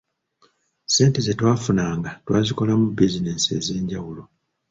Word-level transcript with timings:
Ssente 0.87 1.19
ze 1.25 1.33
twafunanga 1.39 2.09
twazikolamu 2.25 2.85
bizinensi 2.97 3.49
ez’enjawulo. 3.59 4.21